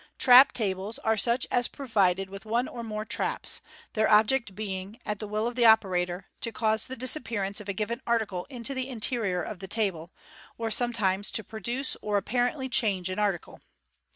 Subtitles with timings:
[0.17, 3.61] Trap tables are such as are provided with one or more" traps,"
[3.93, 7.69] their object being, at the will of the operator, to cause the disappear, ance of
[7.69, 10.11] a given article into the interior of the table,
[10.57, 13.61] or sometimes to produce or apparently change an article.